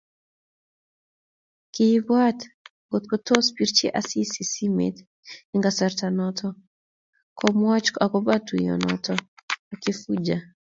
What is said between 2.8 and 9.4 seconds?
ngotko tos birchi Asisi simet eng kasarato komwoch agobo tuiyonotonyi